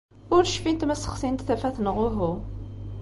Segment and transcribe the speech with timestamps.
[0.35, 2.33] Ur cfint ma ssexsint tafat neɣ uhu.